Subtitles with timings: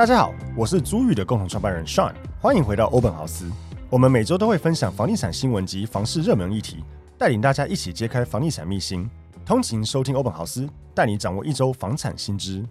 [0.00, 3.52] 大家好，我是租宇的共同创办人 Sean，欢迎回到欧本豪斯。
[3.90, 6.82] 我们每周都会分享房地产新闻及房市热门议题，
[7.18, 9.06] 带领大家一起揭开房地产秘辛。
[9.44, 12.64] 通勤收听欧本豪斯，带你掌握一周房产新知。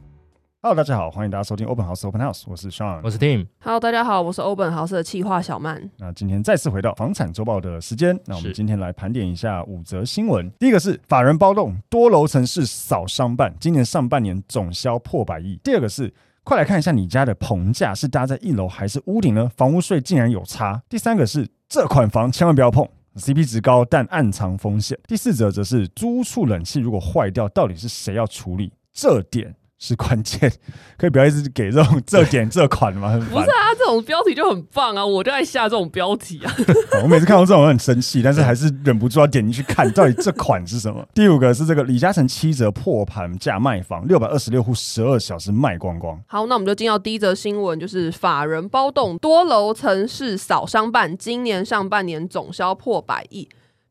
[0.64, 3.46] Hello，大家好，欢迎大家收听欧本豪斯 Open House，我是 Sean，我是 Tim。
[3.60, 5.88] Hello，大家好，我是欧本豪斯的企划小曼。
[6.00, 10.50] 那今天再次回到房产周报的时间，那我们今天来盘点一下五则新闻。
[10.58, 15.60] 第一个是法人包栋，多楼层市扫商办，今年上半年总销破百亿。
[15.64, 16.12] 第二个是。
[16.50, 19.48] 快来看一下你家的棚架是搭在一楼还是屋顶呢？
[19.56, 20.82] 房屋税竟然有差。
[20.90, 22.84] 第三个是这款房千万不要碰
[23.18, 24.98] ，CP 值高但暗藏风险。
[25.08, 28.74] 第四则则是租处冷气如果坏掉，到底是谁要处理？
[28.92, 29.54] 这点。
[29.80, 30.52] 是关键，
[30.98, 33.18] 可以不要一直给这种这点这款吗？
[33.32, 36.54] 不是啊，这种标题就很棒啊，我就爱下这种标题啊。
[37.02, 41.04] 我每次看到这种很生气，但是还是忍不住要点进去看，到底这款是什么？
[41.16, 46.22] 第五个是这个李嘉诚七折破盘价卖房，六百二十六户十二小时卖光光。
[46.28, 53.48] 好，那我们就进到第一则新闻，就是法人包栋多楼层市扫商办，今年上半年总销破百亿。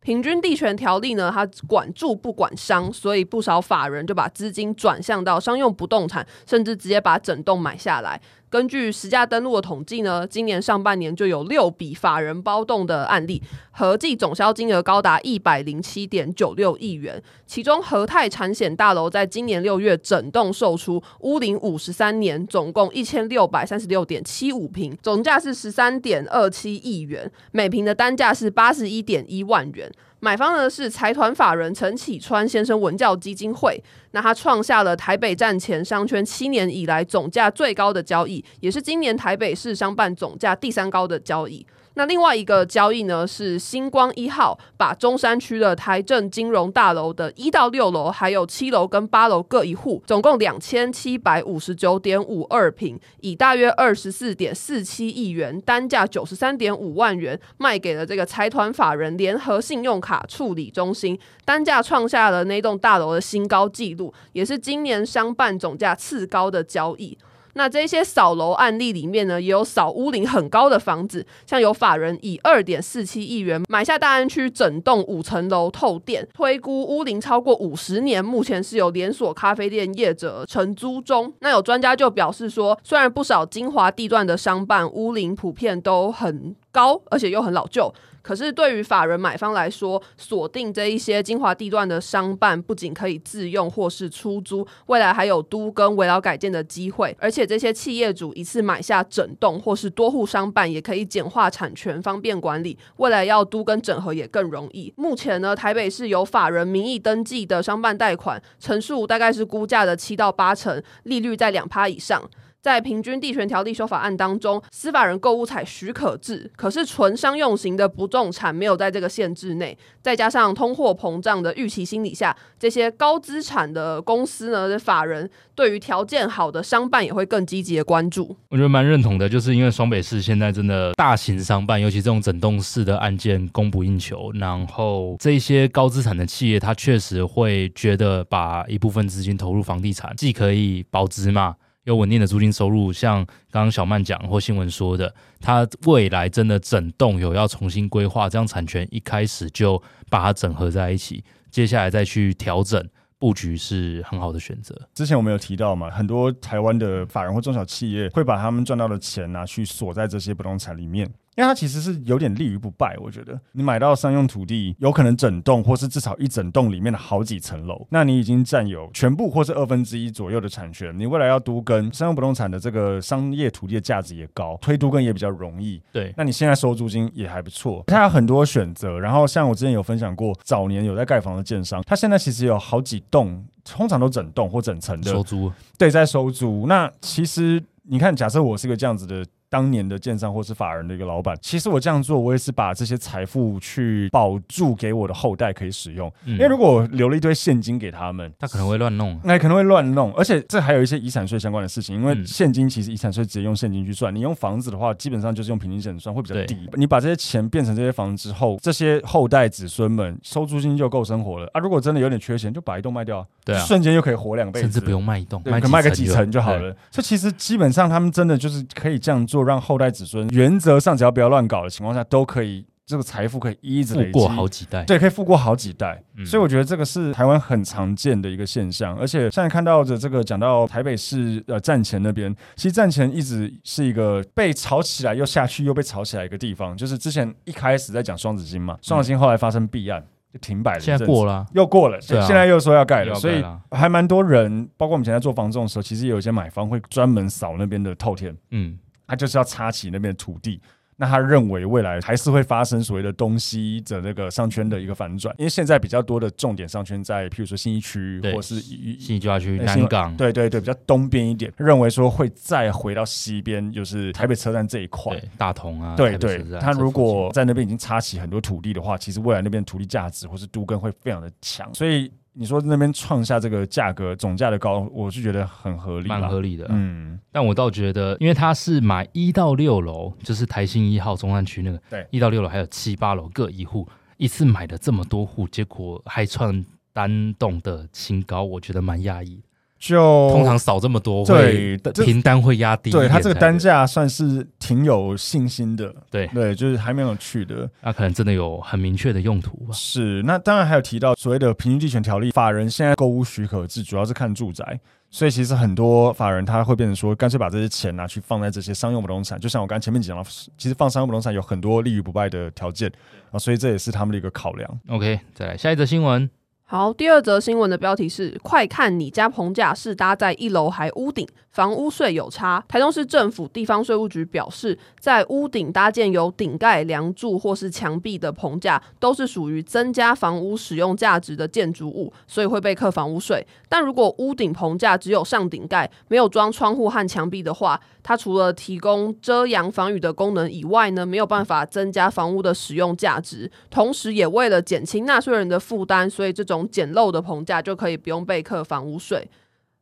[0.09, 8.19] 平均地权条例呢，它管住不管商，所以不少法人就把资金转向到商用不动产，甚至直接把整栋买下来。
[8.51, 13.43] 根据实价登录的统计呢，今年上半年就有六笔法人包栋的案例，
[13.73, 17.23] 合计总销金额高达一百零七点九六亿元。
[17.47, 29.91] 其中和泰产险大楼在今年六月整栋售出，屋龄五十三年，总共一千六百三十六点七五坪，总价是十三点二七亿元，每坪的单价是八十一点一万元。
[30.21, 33.81] 买方呢是财团法人陈启川先生文教基金会，
[34.11, 41.65] 那他创下了台北站前商圈七年以来总价最高的交易，也是今年台北市商办总价第三高的交易。
[41.99, 67.19] 那另外一个交易呢，是星光一号把中山区的台正金融大楼的一到六楼，还有七楼跟八楼各一户，总共两千七百五十九点五二平，以大约二十四点四七亿元，单价九十三点五万元卖给了这个财团法人联合信用卡处理中心，单价创下了那栋大楼的新高纪录，也是今年商办总价次高的交易。
[67.55, 81.33] 那这些扫楼案例里面呢，也有扫屋龄很高的房子，像有法人以二点四七亿元买下大安区整栋五层楼透电，推估屋龄超过五十年，目前是有连锁咖啡店业者承租中。
[81.41, 87.93] 那有专家就表示说，虽然不少精华地段的商办屋龄普遍都很高，而且又很老旧。
[88.21, 97.17] 可是，对于法人买方来说，锁定这一些精华地段的商办，不仅可以自用或是出租，未来还有都更、危老改建的机会。
[97.19, 102.77] 而且，这些企业主一次买下整栋或是多户商办，也可以简化产权，方便管理。
[102.97, 104.93] 未来要都跟整合也更容易。
[104.97, 112.23] 目前呢，台北市有法人名义登记的商办贷款，成数大概是估价的七到八成，利率在两趴以上。
[112.61, 119.77] 在平均地权条例修法案当中，司法人购物采许可制，可是纯商用型的不动产没有在这个限制内。
[120.03, 128.37] 再加上通货膨胀的预期心理下，这些高资产的公司呢，法人对于条件好的商办也会更积极的关注。
[128.49, 141.55] 我觉得蛮认同的，就是因为双北市现在真的大型商办，尤其这种整栋式的案件供不应求，然后这些高资产的企业，他确实会觉得把一部分资金投入房地产，既可以保值嘛。
[141.85, 152.87] 有稳定的租金收入，像刚刚小曼讲或新闻说的，它未来真的整栋有要重新规划，这样产权一开始就把它整合在一起，接下来再去调整
[153.19, 154.79] 布局是很好的选择。
[154.95, 161.11] 之前我们有提到嘛，很多台湾的法人或中小企业会把他们赚到的钱拿去锁在这些不动产里面。
[161.39, 162.97] 因为它其实是有点立于不败。
[163.01, 170.93] 我觉得你买到商用土地，有可能整栋或是至少一整栋里面的好几层楼，那你已经占有全部或是二分之一左右的产权。
[170.99, 175.81] 你未来要都跟，商用不动产的这个商业土地的价值也高，推都更也比较容易。
[175.93, 178.99] 对，那你现在收租金也还不错，它有很多选择。
[178.99, 186.67] 然后像我之前有分享过，早年有在盖房的建商，他现在其实有好几栋，通常都整栋或整层的收租，对，在收租。
[186.67, 189.25] 那其实你看，假设我是个这样子的。
[189.51, 196.13] 当年的建商或是法人的一个老板，其实我这样做，我也是把这些财富去保住给我的后代可以使用。
[196.25, 200.13] 嗯、因为如果我留了一堆现金给他们，他可能会乱弄，那可能会乱弄。
[200.15, 206.69] 而且这还有一些遗产税相关的事情，因为现金其实遗产税直接用现金去算，你用房子的话，基本上就是用平均线算，会比较低。
[206.75, 211.61] 你把这些钱变成这些房子之后，这些后代子孙们收租金就够生活了啊！
[211.61, 216.75] 如果真的有点缺钱，就把一栋卖掉，对啊，瞬间就可以活两辈子，甚至不用卖一栋，卖卖个几层就好了。
[216.91, 220.29] 所以其实基本上他们真的就是可以这样做，让后代子孙。
[220.29, 226.03] 原则上，只要不要乱搞的情况下，都可以这个财富可以一直累积过好几代，对，可以富过好几代。
[226.17, 228.97] 嗯、所以我觉得这个是台湾很常见的一个现象。
[228.97, 236.77] 而且现在看到的这个讲到台北市呃站前那边，其实站前一直是一个被炒起来又下去又被炒起来一个地方。
[236.77, 240.03] 就是之前一开始在讲双子星嘛，双子星后来发生弊案
[240.33, 250.61] 就停摆了，现在过了又过了，啊、现在又说要盖了，了所以还蛮多人，包括我们前在做房仲的时候，其实也有一些买方会专门扫那边的透天，嗯，他就是要插起那边的土地。
[251.01, 272.11] 那他认为未来还是会发生所谓的东西的那个商圈的一个反转，因为现在比较多的重点商圈在，譬如说新一区或是新一计划区、南港，对对对，比较东边一点，认为说会再回到西边，就是台北车站这一块，大同啊，对对，他如果在那边已经插起很多土地的话，其实未来那边土地价值或是都更会非常的强，所以。
[272.41, 276.65] 你说那边创下这个价格总价的高，我是觉得很合理，蛮合理的。
[276.71, 283.89] 嗯，但我倒觉得，因为他是买一到六楼，就是台新一号中山区那个，对，一到六楼还有七八楼各一户，
[284.19, 289.43] 一次买了这么多户，结果还创单栋的新高，我觉得蛮讶异。
[289.79, 292.91] 就通常少这么多，对，平单会压低。
[292.91, 295.95] 对，他这个单价算是挺有信心的。
[296.11, 297.71] 对对，就是还蛮有趣的。
[297.81, 299.73] 那可能真的有很明确的用途吧。
[299.73, 304.81] 是，那当然还有提到所谓的平均地权条例，法人现在购物许可制主要是看住宅，
[305.11, 309.39] 所以其实很多法人他会变成说，干脆把这些钱拿去放在这些商用不动产。
[309.39, 310.25] 就像我刚刚前面讲了，
[310.57, 312.91] 其实放商用不动产有很多立于不败的条件
[313.31, 314.81] 啊，所以这也是他们的一个考量。
[314.89, 316.29] OK，再来下一则新闻。
[316.71, 321.27] 好，第二则新闻的标题是：快看你家棚架是搭在一楼还屋顶，
[321.59, 322.65] 房屋税有差。
[322.69, 333.45] 台中市政府地方税务局表示，在屋顶搭建有顶盖、梁柱或是墙壁的棚架，都是属于增加房屋使用价值的建筑物，所以会被课房屋税。
[333.69, 346.69] 但如果屋顶棚架只有上顶盖，没有装窗户和墙壁的话，它除了提供遮阳防雨的功能以外呢，没有办法增加房屋的使用价值，同时也为了减轻纳税人的负担，所以这种。
[346.71, 349.27] 简陋的棚架就可以不用被课房屋税。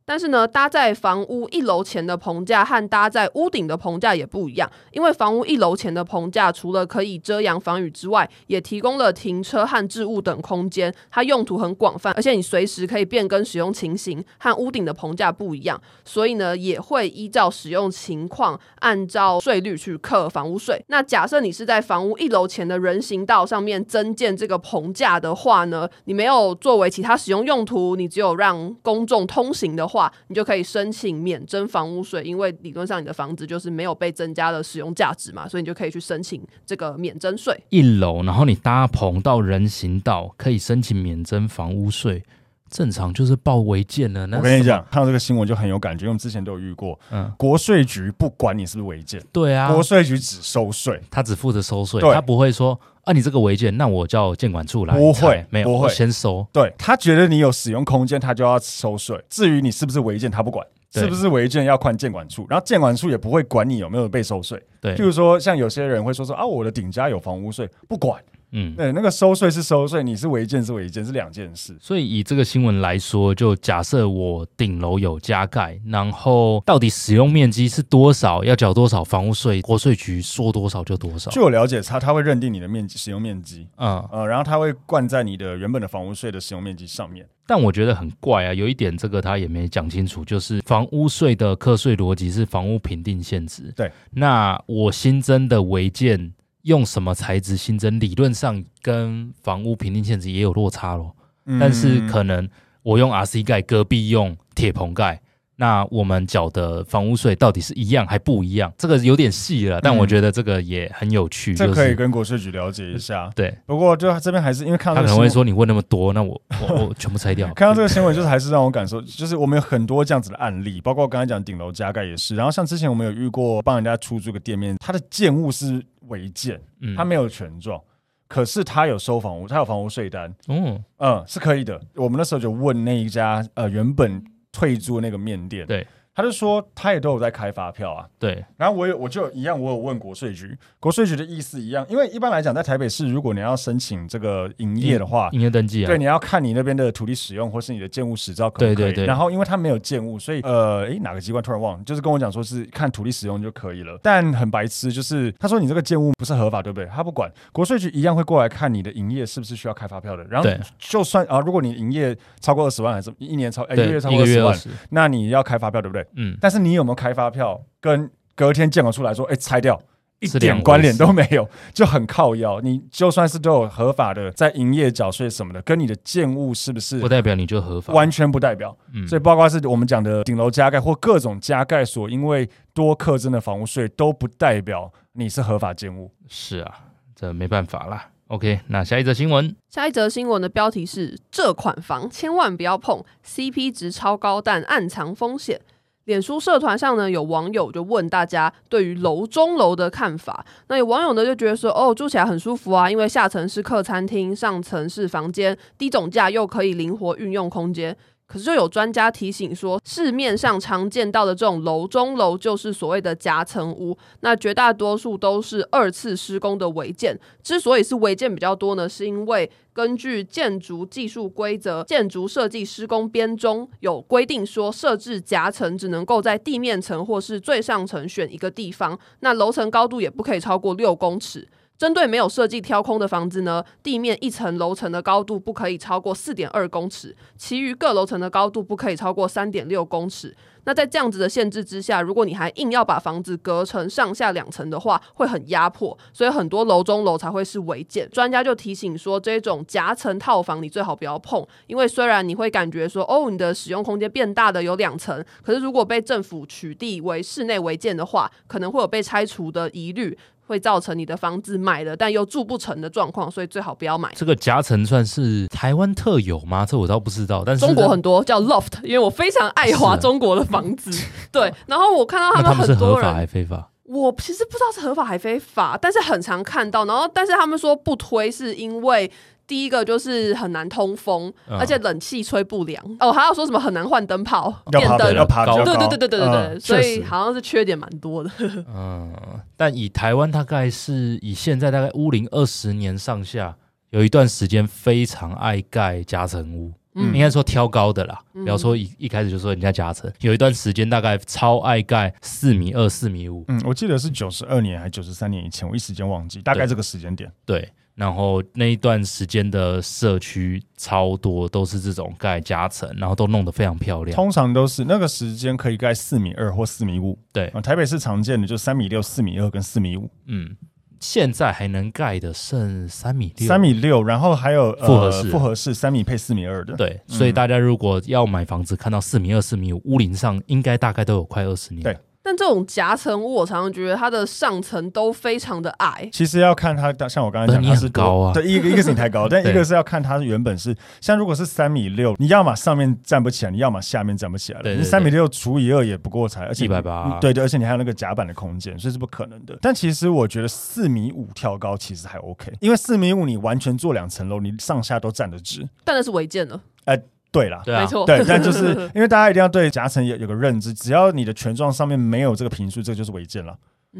[0.09, 20.81] 但是呢，搭在房屋一楼前的棚架和搭在屋顶的棚架也不一样，因为房屋一楼前的棚架除了可以遮阳防雨之外，也提供了停车和置物等空间，它用途很广泛，而且你随时可以变更使用情形，和屋顶的棚架不一样，所以呢，也会依照使用情况按照税率去课房屋税。
[20.87, 29.96] 那假设你是在房屋一楼前的人行道上面增建这个棚架的话呢，你没有作为其他使用用途，你只有让公众通行的话。
[29.97, 37.59] 话，你就可以申请免征房屋税，因为理论上你的房子就是没有被增加的使用价值嘛，所以你就可以去申请这个免征税。
[37.69, 42.23] 一楼，然后你搭棚到人行道，可以申请免征房屋税。
[42.69, 44.27] 正常就是报违建了。
[44.27, 46.99] 那我跟你讲，看到这个新闻就很有感觉，因为我们之前都有遇过。
[47.11, 52.77] 嗯，国税局不管你是不是违建，对啊，国税局只收税，他只负责收税，他不会说
[53.07, 54.93] 啊，你这个违建，那我叫建管处来。
[54.93, 56.45] 不会，没有，不会先收。
[56.51, 59.17] 对，他觉得你有使用空间，他就要收税。
[59.29, 64.61] 至于你是不是违建，他不管，是不是违建要看建管处，然后建管处也不会管你有没有被收税。
[64.81, 68.21] 对，譬如说像有些人会说说啊，我的顶家有房屋税，不管。
[68.51, 71.75] 嗯，对，那个收税是收税，你是违建是违建，是两件事。
[71.81, 81.29] 所以以这个新闻来说，就假设我顶楼有加盖，然后到底使用面积是多少，要缴多少房屋税，国税局说多少就多少。
[81.31, 87.27] 据我了解，他他会认定你的面积使用面积，嗯呃，然后他会灌在你的原本的房屋税的使用面积上面。
[87.45, 93.73] 但我觉得很怪啊，有一点这个他也没讲清楚，就是房屋税的课税逻辑是房屋评定限值。
[93.75, 96.33] 对，那我新增的违建。
[96.67, 101.15] 用什么材质新增，理论上跟房屋评定现值也有落差咯。
[101.45, 102.47] 嗯、但是可能
[102.83, 105.21] 我用 RC 盖，隔壁用铁棚盖，
[105.59, 108.71] 那我们缴的房屋税到底是一样还不一样？
[108.77, 111.55] 这个有点细了，但我觉得这个也很有趣。
[111.55, 113.29] 这可以跟国税局了解一下。
[113.35, 117.51] 对，不过就这边还是因为看到他可能会说你问那么多，那我我我全部拆掉。
[117.55, 122.35] 看到这个新闻，就是还是让我感受，就是我们有很多这样子的案例，包括我刚才讲顶楼加盖也是。
[122.35, 126.61] 然后像之前我们有遇过帮人家出租个店面，他的建物是违建，
[126.95, 127.81] 他没有权状。
[128.27, 131.81] 可是他有收房屋，他有房屋税单，嗯嗯，是可以的。
[131.95, 135.85] 我们那时候就问那一家呃原本退租那个面店，对。
[136.17, 138.43] 他就说他也都有在开发票啊，对。
[138.57, 148.75] 然后我有我就一样，我有问国税局，国税局的意思一样，因为一般来讲，在台北市，如果你要申请这个营业的话，营业登记啊，对，你要看你那边的土地使用或是你的建物实照可不可以。
[148.75, 149.05] 对对对。
[149.05, 153.95] 然后因为他没有建物，所以呃，诶，哪个机关突然忘了，就是跟我讲说是看土地使用就可以了。
[154.01, 156.87] 但很白痴，就是他说你这个建物不是合法，对不对？
[156.87, 160.23] 他不管，国税局一样会过来看你的营业是不是需要开发票的。
[160.23, 164.57] 然后就算啊，如果你营业超过二十万，还是一年超，哎，一个月超过二十万，
[164.89, 166.06] 那你要开发票，对不对？
[166.15, 166.35] 嗯。
[166.41, 166.87] 但是你有。
[166.87, 169.77] 没有开发票跟隔天建额出来说，哎，拆掉
[170.21, 171.45] 一点关联都没有，
[171.75, 172.61] 就很靠腰。
[172.61, 178.73] 你就算是都有合法的在营业缴税什么的，跟你的建物是不是不代表你就合法，完全不代表。
[178.93, 186.09] 嗯，所以包括是我们讲的顶楼加盖或各种加盖所，因为多课征的房屋税都不代表你是合法建物。
[186.29, 186.73] 是啊，
[187.17, 188.11] 这没办法啦。
[188.27, 195.59] OK，那下一则新闻，下一则新闻的标题是：这款房千万不要碰，CP 值超高，但暗藏风险。
[196.07, 200.45] 脸书社团上呢，有网友就问大家对于楼中楼的看法。
[200.69, 207.95] 那有网友呢就觉得说，哦，住起来很舒服啊，因为下层是客餐厅，上层是房间，低总价又可以灵活运用空间。
[208.27, 217.17] 可是就有专家提醒说，市面上常见到的这种楼中楼就是所谓的夹层屋，那绝大多数都是二次施工的违建。
[217.41, 231.47] 之所以是违建比较多呢，是因为根据建筑技术规则、建筑设计施工编中有规定说，设置夹层只能够在地面层或是最上层选一个地方，那楼层高度也不可以超过六公尺。
[231.77, 240.35] 针对没有设计挑空的房子呢，地面一层楼层的高度不可以超过四点二公尺，其余各楼层的高度不可以超过三点六公尺。
[240.63, 248.09] 那在这样子的限制之下，如果你还硬要把房子隔成上下两层的话，会很压迫，所以很多楼中楼才会是违建。
[248.09, 260.17] 专家就提醒说，这种夹层套房你最好不要碰，因为虽然你会感觉说，哦，你的使用空间变大的有两层，可是如果被政府取缔为室内违建的话，可能会有被拆除的疑虑。
[260.47, 264.11] 会造成你的房子买了但又住不成的状况，所以最好不要买。
[264.15, 266.65] 这个夹层算是台湾特有吗？
[266.65, 267.43] 这我倒不知道。
[267.45, 270.89] 但是中国很多叫 loft，因为我非常爱华中国的房子。
[270.89, 273.69] 啊、对，然后我看到他们很多人，合法还非法？
[273.83, 276.85] 我其实不知道是合法还非法，但是很常看到。
[276.85, 279.11] 然后，但是他们说不推是因为。
[279.47, 282.83] 第一个就是很难通风，而且冷气吹不凉。
[282.99, 288.29] 哦，还要说什么很难换灯泡，电灯要爬高，对对对对对对对，所以好像是缺点蛮多的。
[288.67, 289.13] 嗯，
[289.55, 293.55] 但以台湾大概是以现在大概屋龄二十年上下，
[293.91, 303.45] 有一段时间非常爱盖夹层屋，应该说挑高的啦，比方说一一开始就说人家夹层，有一段时间大概超爱盖四米二、四米五。
[303.47, 307.31] 嗯，我记得是九十二年还九十三年以前，我一时间忘记，大概这个时间点。
[307.45, 307.71] 对。
[307.97, 314.15] 然后那一段时间的社区超多都是这种盖夹层，然后都弄得非常漂亮。
[314.15, 317.17] 通常都是那个时间可以盖四米二或四米五。
[317.33, 320.07] 对，台北市常见的就三米六、四米二跟四米五。
[320.27, 320.55] 嗯，
[320.99, 326.75] 现在还能盖的剩三米六、三米六，然后还有复合式、复合式三米配四米二的。
[326.75, 331.81] 对，所以大家如果要买房子，看到四米二、四米五，屋龄上应该大概都有快二十年。
[331.81, 331.97] 对。
[332.27, 336.09] 但这种夹层屋，我常常觉得它的上层都非常的矮。
[336.11, 338.33] 其实要看它，像我刚才讲，它是高啊。
[338.33, 344.75] 对，一个一个是你太高， 但一个是要看它原本是像如果是三米六，你要么上面站不起来，你要么下面站不起来了。
[344.75, 347.17] 你三米六除以二也不过才，而且一百八。
[347.21, 349.57] 对对，而且你还有那个夹板的空间，所以是不可能的。
[349.61, 355.65] 但其实我觉得四米五跳高其实还 OK，因为四米五你完全做两层楼，你上下都站得直。
[355.85, 356.59] 但那是违建了。
[356.83, 357.01] 哎。
[357.41, 363.55] 对啦，对啊，没错，对，但就是 因为大家一定要对夹层有有个认知，只要你的权状上面没有这个坪数，这个就是违建了。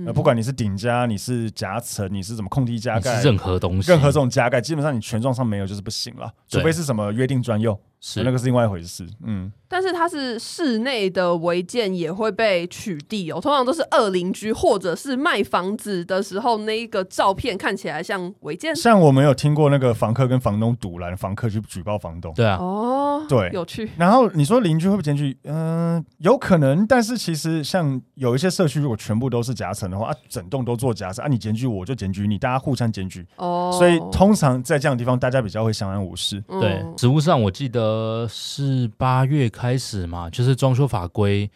[0.05, 9.07] 呃，不管你是顶加，你是夹层，你是怎么空地加盖，任何东西，任何这种加盖，基本上你权状上没有就是不行了，除非是什么约定专用，是那个是另外一回事。
[9.23, 9.51] 嗯。
[9.69, 18.73] 但是它是室内的违建也会被取缔哦，通常都是二邻居或者是卖房子的时候那一个照片看起来像违建。
[18.73, 22.33] 像我们有听过那个房客跟房东堵拦，房客去举报房东。
[22.33, 23.91] 对啊，哦，对，有趣。
[23.97, 25.37] 然后你说邻居会不会检举？
[25.43, 26.87] 嗯、呃，有可能。
[26.87, 33.27] 但是其实像有一些社区，如果全部都是夹层的话，啊，整栋都做夹层，啊，你检举我就检举你，大家互相检举。
[33.35, 36.41] 哦，所以通常在这样的地方，大家比较会相安无事。
[36.47, 37.96] 对，实务上我记得。
[37.97, 41.49] 呃，是八月开始嘛，就是装修法规。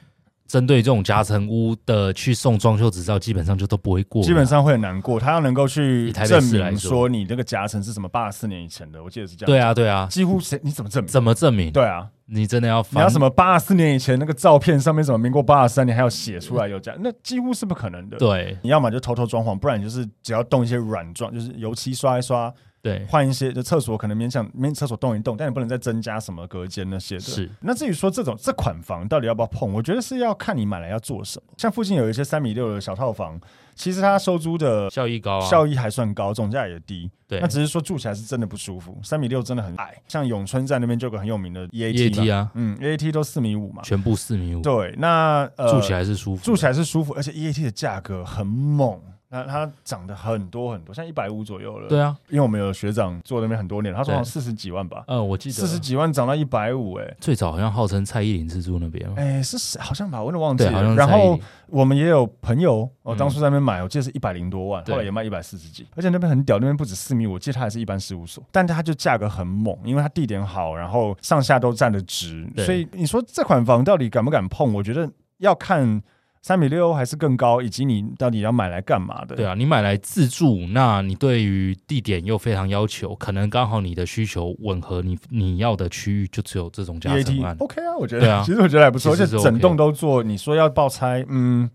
[0.48, 5.18] 针对这种夹层屋的去送装修执照，基本上就都不会过，基本上会很难过。
[5.18, 9.48] 他要能够去证明说你那个夹层是什么八十四年以前的，我记得是这样。
[9.48, 11.08] 对啊，对啊，几乎谁你怎么证明？
[11.10, 11.72] 怎么证明？
[11.72, 18.18] 对啊，你真的要你要什么八十四年以前那个照片上面什么民国八十三年还要写出来有夹，那几乎是不可能的。
[18.18, 22.54] 对，你要么就偷偷装潢，不然你就是只要动一些软装，就是油漆刷一刷。
[22.82, 27.22] 对，换一些，就厕所可能勉强，勉厕所动一动，但你不能再增加什么隔间那些的。
[27.22, 27.50] 是。
[27.62, 31.54] 那至于说这种这款房到底要不要碰，我觉得是要看你买来要做什么。
[31.58, 33.40] 像附近有一些三米六的小套房，
[33.76, 37.10] 其实它收租的效益高，效益还算高，总价也低。
[37.28, 37.40] 对。
[37.40, 39.96] 那只是说住起来是真的不舒服，三米六真的很矮。
[40.08, 44.62] 像永春站那边就有个很有名的 EAT 啊，嗯，EAT 都四米五嘛，全部四米五。
[44.62, 49.00] 对，那呃，住起来是舒服，住起来是舒服，而且 EAT 的价格很猛。
[49.32, 51.88] 那它涨得很多很多，像一百五左右了。
[51.88, 55.06] 对啊，因为我们有学长做那边很多年，他说好像四十几万吧。
[55.08, 59.10] 嗯，我记得四十几万涨到一百五，哎，最早好像号称蔡依林是住那边。
[59.16, 59.80] 哎、欸，是谁？
[59.80, 60.96] 好像吧，我有点忘记了。
[60.96, 65.88] 然后我们也有朋友，我、哦、当初在那边买，嗯、我记得是一百零多万，后来也卖一百四十几。
[65.96, 74.74] 而且那边很屌，那边不止四米，我记得它还是一般事务所，但它就价格很猛，因为它地点好，然后上下都站得直，所以你说这款房到底敢不敢碰？
[74.74, 76.04] 我觉得要看。
[76.42, 79.36] 三米六还是更高，以及你到底要买来干嘛的？
[79.36, 87.56] 对啊，你买来自住，那你对于地点又非常要求，可能刚好你的需求吻合你，你你要的区域就只有这种加层案。
[87.60, 90.24] OK 啊，我觉得，啊、其实我觉得还不错而且整栋都做。
[90.24, 91.70] 你说要爆拆，嗯，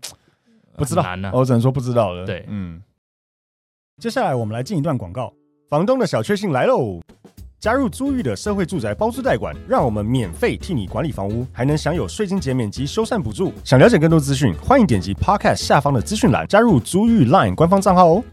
[0.75, 2.25] 不知道，难啊、我只能说不知道了。
[2.25, 2.81] 对，嗯。
[3.99, 5.33] 接下来我们来进一段广告，
[5.69, 6.99] 房东的小确幸来喽。
[7.59, 13.51] 加入租寓的社会住宅包租代管，让我们免费替你管理房屋，还能享有税金减免及修缮补助。
[13.63, 18.23] 想了解更多资讯，欢迎点击 Podcast 下方的资讯栏，加入租寓 Line 官方账号哦。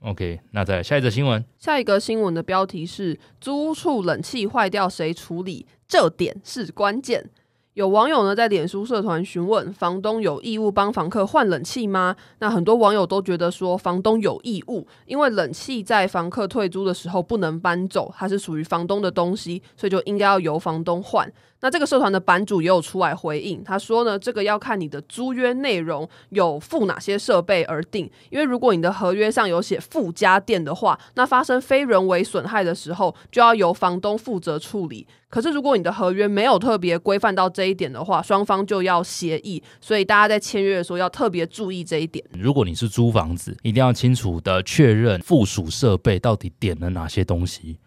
[0.00, 1.44] OK，那再下一则新闻。
[1.58, 5.66] 下一个新闻的标题是：租屋处冷气坏掉谁处理？
[5.86, 7.30] 这点是关键。
[7.74, 12.14] 有网友呢在脸书社团询问房东有义务帮房客换冷气吗？
[12.38, 21.28] 那很多网友都觉得说房东有义务，因为冷气在房客退租的时候不能搬走，它是属于房东的东西，所以就应该要由房东换。
[21.64, 28.04] 那这个社团的版主也有出来回应，他说呢，这个要看你的租约内容有附哪些设备而定。
[28.28, 35.06] 因为如果你的合约上有写附家电的话，那发生非人为损害的时候，就要由房东负责处理。
[35.30, 39.62] 可是如果你的合约没有特别规范到这一点的话，双方就要协议。
[39.80, 42.22] 所以大家在签约的时候要特别注意这一点。
[42.38, 47.78] 如果你是租房子，一定要清楚的确认附属设备到底点了哪些东西。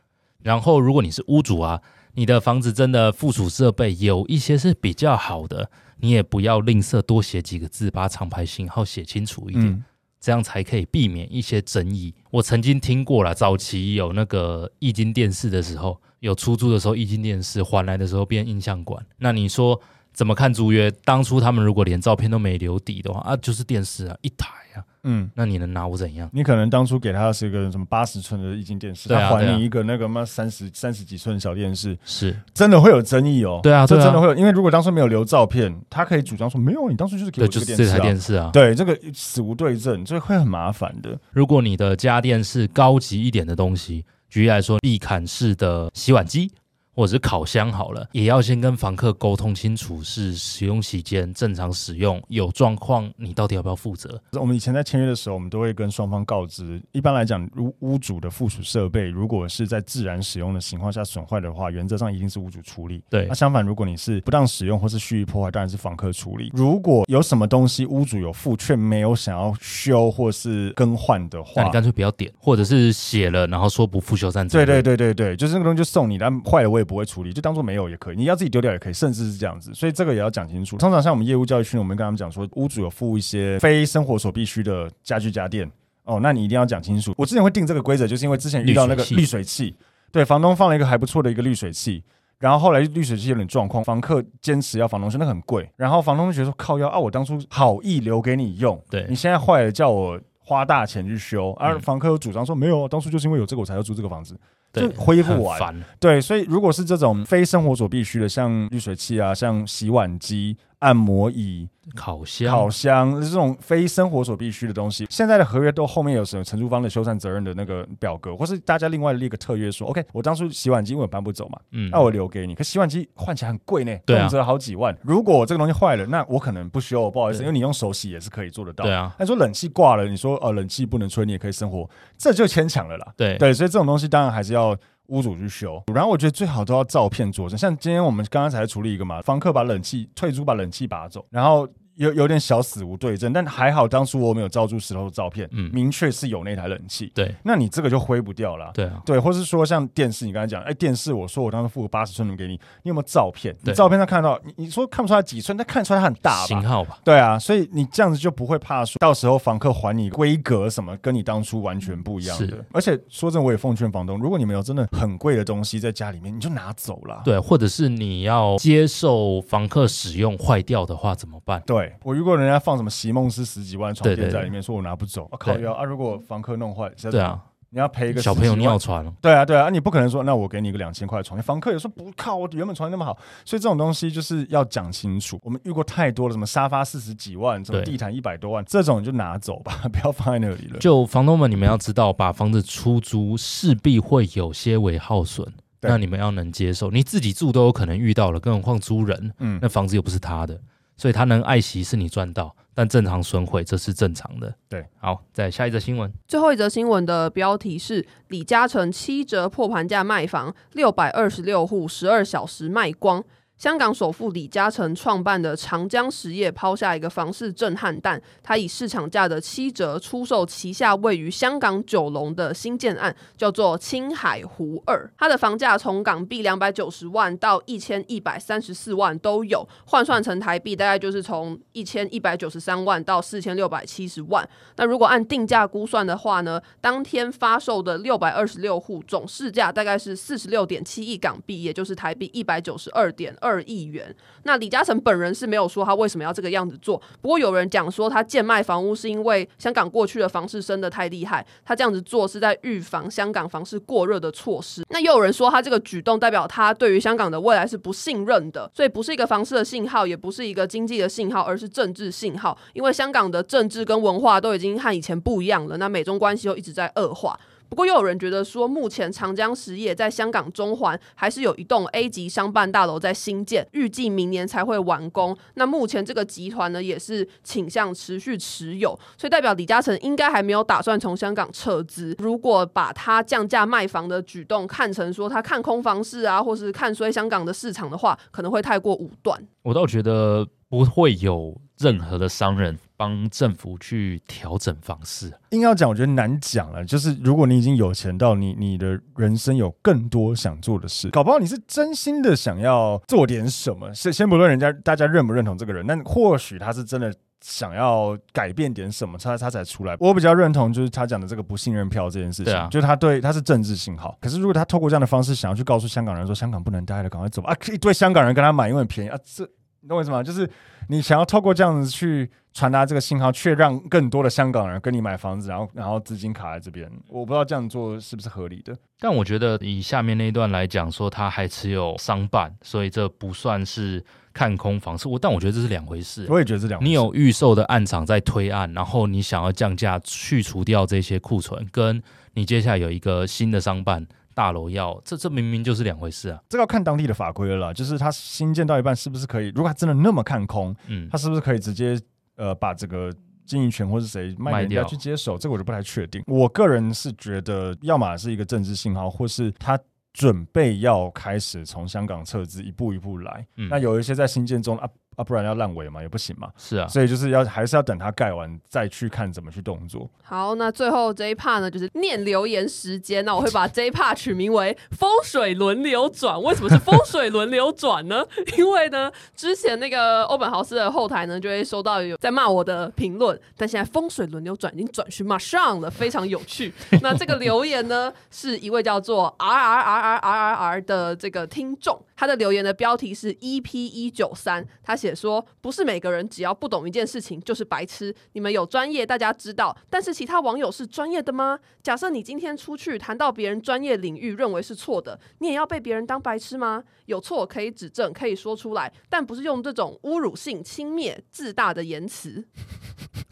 [0.41, 1.79] 然后如果你是屋主啊。
[2.17, 9.83] 你的房子真的附属设备有一些是比较好的，你也不要吝啬多写几个字，把厂牌型号写清楚一点，嗯、
[10.19, 12.15] 这样才可以避免一些争议。
[12.31, 19.79] 我曾经听过了，早期有那个液晶电视的时候，有出租的时候，液晶电视还来的时候变印象馆，那你说
[20.11, 20.89] 怎么看租约？
[21.05, 24.81] 当初他们如果连照片都没留底的话，啊，就是电视啊，一台啊。
[25.09, 26.29] 嗯，那你能拿我怎样？
[26.33, 33.61] 你可能当初给他的是一个什么八十寸的液晶电视，他还你一个那个妈三十三十几寸的小电视，是真的会有争议哦。
[33.63, 37.87] 对啊，这真的会有，因为如果当初没有留照片，他可以主张说没有，你当初就是给我这个电视啊。
[37.87, 41.17] 这台电视啊，对，这个死无对证，这会很麻烦的。
[41.31, 46.51] 如果你的家电是高级一点的东西，举例来说，壁砍式的洗碗机。
[46.97, 54.19] 或者是烤箱好了，也要先跟房客沟通清楚，是使用期间正常使用，有状况你到底要不要负责？
[54.31, 56.81] 我们以前在签约的时候，我们都会跟双方告知。
[56.93, 63.03] 一般来讲，如屋主的附属设备如果是在自然使用的情况下损坏的话，原则上一定是屋主处理。
[63.11, 66.49] 对，那相反，如果你是不当使用或是蓄意破坏，当然是房客处理。
[66.55, 74.49] 如果有什么东西屋主有付却没有想要修或是更换的话，那你干脆不要点，或者是写了然后说不复修缮。
[74.49, 80.77] 对对对对对，就是那个东西就送你，但坏了我也不会处理，就当做没有也可以，你要自己丢掉也可以，甚至是这样子，所以这个也要讲清楚。
[80.77, 85.69] 通常像我们业务教育训练，我们跟他们讲说，屋主有付一些非生活所必需的家具家电
[86.05, 87.13] 哦，那你一定要讲清楚。
[87.17, 89.75] 我之前会定这个规则，就是因为之前遇到那个滤水器，
[90.11, 92.01] 对，房东放了一个还不错的一个滤水器，
[92.39, 104.39] 然后后来滤水器有点状况，房客坚持要房东修，那很贵，然后房东就觉得说靠腰啊，我当初好意留给你用，对你现在坏了叫我花大钱去修，而房客又主张说没有，当初就是因为有这个我才要租这个房子。
[104.77, 110.57] 就恢复完，对，所以如果是这种非生活所必需的，像滤水器啊，像洗碗机。
[110.79, 122.53] 按摩椅、烤箱、烤箱这种非生活所必需的东西，现在的合约都后面有什么承租方的修缮责任的那个表格，或是大家另外立个特约说，OK，我当初洗碗机因为我搬不走嘛，嗯，那我留给你。
[122.53, 124.95] 可洗碗机换起来很贵呢，动辄好几万。
[125.01, 128.85] 如果这个东西坏了，那我可能不需要，不好意思，因为你用手洗也是可以做得到。
[128.85, 133.13] 对啊，那说冷气挂了，你说呃冷气不能吹，你也可以生活，这就牵强了啦。
[133.17, 134.77] 对对，所以这种东西当然还是要。
[135.07, 135.83] 屋主去修。
[135.93, 141.67] 然后我觉得最好都要照片佐证，像今天我们刚刚才处理一个嘛，房客把冷气退租，把冷气拔走，然后。
[141.97, 153.55] 有有点小死无对证，但还好当初我没有照住石头的照片，嗯，明确是有那台冷气，对，那你这个就挥不掉了，对啊，对，或是说像电视，你刚才讲，哎，电视，我说我当时付了八十寸的给你，你有没有照片？
[153.63, 156.45] 你照片上看到，你你说看不出来几寸，但看出来它很大吧？
[156.47, 156.99] 型号吧？
[157.03, 162.47] 对啊，所以你这样子就不会怕说到时候房客还你规格什么跟你当初完全不一样的。
[162.47, 171.61] 是而且说真的，我也奉劝房东，如果你们有真的很贵的东西在家里面，你就拿走了，对，或者是你要接受房客使用坏掉的话怎么办？
[171.65, 172.57] 对，我如果人家。
[172.67, 175.57] 放什么席梦思十几万床垫在里面，说我拿不走，我靠！
[175.57, 185.39] 要啊，如果房客弄坏，对啊，你要赔一个小朋友尿床，对啊，对啊，你不可能说，那我给你个两千块床垫，房客也说不靠，我原本床垫那么好，所以这种东西就是要讲清楚。
[185.43, 190.79] 我们遇过太多了，什么沙发四十几万，什么地毯一百多万，这种就拿走吧， 不要放在那里了。
[190.79, 195.47] 就房东们，你们要知道，把房子出租势必会有些为耗损，
[195.81, 196.89] 那你们要能接受。
[196.89, 200.59] 你自己住都有可能遇到了，更何况租人，嗯，那房子又不是他的。
[200.97, 204.53] 所以他能爱惜是你赚到，但正常损毁这是正常的。
[204.67, 206.11] 对，好，再下一则新闻。
[206.27, 213.23] 最后一则新闻的标题是李嘉诚七折破盘价卖房，六百二十六户十二小时卖光。
[213.57, 225.11] 香港首富李嘉诚创办的长江实业抛下一个房市震撼弹，他以市场价的七折出售旗下位于香港九龙的新建案，叫做青海湖二。
[225.17, 234.47] 它的房价从港币两百九十万到一千一百三十四万都有，换算成台币大概就是从一千一百九十三万到四千六百七十万。
[234.75, 243.35] 那如果按定价估算的话呢，当天发售的六百二十六户总市价大概是四十六点七亿港币，也就是台币一百九十二点。
[243.47, 244.13] 二亿元。
[244.43, 247.01] 那李嘉诚本人是没有说他为什么要这个样子做。
[247.21, 254.83] 不过有人讲说他贱卖房屋是因为香港过去的房市升得太厉害，他这样子做是在预防香港房市过热的措施。
[254.89, 262.57] 那又有人说他这个举动代表他对于香港的未来是不信任的，所以不是一个房市的信号，也不是一个经济的信号，而是政治信号。
[262.73, 267.39] 因为香港的政治跟文化都已经和以前不一样了，那美中关系又一直在恶化。
[267.69, 275.37] 不过又有人觉得说，目前长江实业在香港中环还是有一栋 A 级商办大楼在兴建，预计明年才会完工。
[275.55, 282.15] 那目前这个集团呢，也是倾向持续持有，所以代表李嘉诚应该还没有打算从香港撤资。
[282.19, 289.39] 如果把他降价卖房的举动看成说他看空房市啊，或是看衰香港的市场的话，可能会太过武断。
[289.63, 292.77] 我倒觉得不会有任何的商人。
[292.97, 296.83] 帮政府去调整方式，硬要讲，我觉得难讲了。
[296.83, 303.93] 就是如果你已经有钱到你你的人生有更多想做的事，搞不好你是真心的想要做点什么。
[303.93, 309.95] 先先不论人家大家认不认同这个人，但或许他是真的想要改变点什么，他他才出来。
[309.99, 314.17] 我比较认同就是他讲的这个不信任票这件事情，啊、就是他对他是政治信号。
[314.19, 317.57] 可是如果他透过这样的方式想要去告诉香港人说香港不能待了，赶快走吧啊！
[317.71, 319.47] 一堆香港人跟他买，因为很便宜啊，这
[319.87, 320.21] 你懂我意思吗？
[320.21, 320.49] 就是
[320.89, 322.29] 你想要透过这样子去。
[322.53, 328.75] 传达这个信号，却让更多的香港人跟你买房子，然后然后资金卡在这边，我不知道这样做是不是合理的。
[328.99, 335.07] 但我觉得以下面那一段来讲，说他还持有商办，所以这不算是看空房市。
[335.07, 336.25] 我但我觉得这是两回事。
[336.27, 336.89] 我也觉得是两回事。
[336.89, 342.01] 你有预售的案场在推案，然后你想要降价去除掉这些库存，跟
[342.33, 344.03] 你接下来有一个新的商办
[344.37, 346.39] 大楼要，这这明明就是两回事啊。
[346.47, 349.47] 这个要看当地的法规了啦，就是他新建到一半是不是可以？
[349.55, 351.99] 如果他真的那么看空，嗯，他是不是可以直接？
[352.35, 353.11] 呃，把这个
[353.47, 356.21] 经营权或是谁卖给人家去接手，这个我就不太确定。
[356.27, 359.75] 我个人是觉得，要么是一个政治信号，或是他
[360.13, 363.43] 准备要开始从香港撤资，一步一步来。
[363.55, 364.87] 嗯，那有一些在新建中啊。
[365.17, 366.47] 啊，不然要烂尾嘛，也不行嘛。
[366.55, 370.07] 是啊，所以就是要还是要等它盖完再去看怎么去动作。
[370.23, 373.25] 好，那最后这一 part 呢，就是念留言时间。
[373.25, 376.39] 那我会把这一 part 取名为“风水轮流转”。
[376.43, 378.23] 为什么是风水轮流转呢？
[378.59, 386.71] 因为呢，之前那个欧本豪斯的后台呢，就会收到有在骂我的评论，但现在风水轮流转已经转去马上了，非常有趣。
[387.01, 395.06] 那这个留言呢，是一位叫做 R R R R R R R 的这个听众，他的留言的标题是 EP 一九三，他写。
[395.07, 398.13] 解说不是每个人只要不懂一件事情就是白痴。
[398.33, 401.59] 你们有专业，大家知道，但是其他网友是专业的吗？
[401.81, 406.83] 假设你今天出去谈到别人专业领域认为是错的，你也要被别人当白痴吗？
[407.05, 412.45] 有错可以指正，可以说出来，但不是用这种侮辱性、轻蔑、自大的言辞。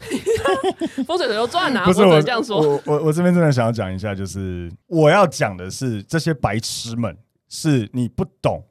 [1.06, 1.84] 风水轮流转啊！
[1.84, 7.16] 不是我，我这样说，我我我这边真的想要讲一下，就是我要讲的是这些白痴们，
[7.48, 8.64] 是你不懂。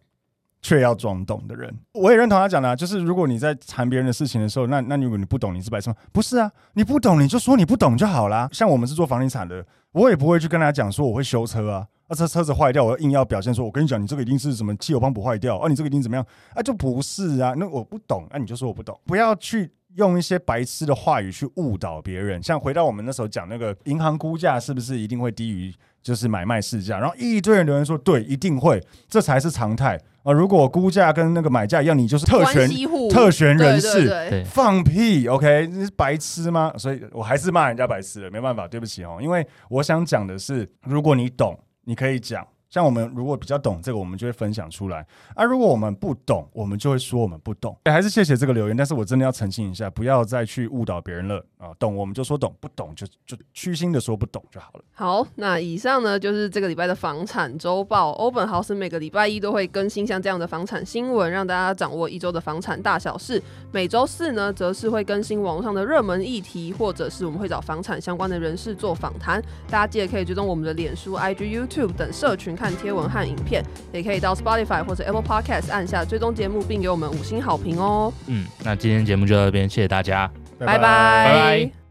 [0.65, 1.71] 却要装懂的人。
[1.93, 5.95] 我也认同他讲的、就是如果你在谈别人的事情的时候，那那如果你不懂，你是白痴吗？
[6.12, 8.49] 不是啊，你不懂你就说你不懂就好啦。
[8.51, 16.25] 像我们是做房地产的，我也不会去跟他讲说我会修车啊，啊车车子坏掉，我硬要表现说，我跟你讲，你这个一定是什么汽油泵不坏掉啊，你这个一定怎么样
[16.56, 16.63] 啊？
[16.63, 19.71] 就不是啊，那我不懂，那、你就说我不懂，不要去。
[19.95, 25.73] 用一些白痴的话语去误导别人，像回到我们那时候讲那个银行估价是不是一定会低于
[26.04, 26.99] 就是买卖市价？
[26.99, 30.34] 然后一堆人留言说对，一定会，这才是常态啊！
[30.34, 32.68] 如果估价跟那个买价一样，你就是特权
[33.10, 36.74] 特权人士，对对对，放屁！OK，你是白痴吗？
[36.78, 39.20] 所以我还是骂人家白痴了，没办法，对不起哦。
[39.22, 42.46] 因为我想讲的是，如果你懂，你可以讲。
[42.76, 45.46] 像我们如果比较懂这个，我们就会分享出来啊。
[45.46, 47.74] 如果我们不懂，我们就会说我们不懂。
[47.86, 51.72] 还是谢谢这个留言，但是我真的要澄清一下，不要再去误导别人了啊。
[51.80, 54.84] 懂我们就说懂，不懂就就虚心的说不懂就好了。
[54.92, 58.12] 好，那以上呢就是这个礼拜的房产周报。
[58.12, 63.42] 欧本豪斯每个礼拜一都会更新像这样的房产新闻，让大家掌握一周的房产大小事。
[63.72, 69.42] 每周四呢，则是会更新网络上的热门议题，或者是我们会找房产相关的人士做访谈。
[69.70, 72.54] 大家记得可以追踪我们的脸书、IG、YouTube 等社群。
[72.65, 78.12] 看贴文和影片，也可以到 Spotify 或者 Apple Podcast 按下追踪节目，并给我们五星好评哦。
[78.25, 80.78] 嗯，那今天节目就到这边，谢谢大家，拜拜。
[80.78, 81.85] 拜拜。